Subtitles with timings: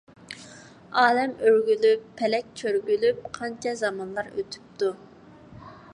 [1.01, 4.91] ئالەم ئۆرگۈلۈپ، پەلەك چۆرگۈلۈپ، قانچە زامانلار ئۆتۈپتۇ.